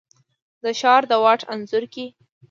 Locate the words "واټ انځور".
1.23-1.83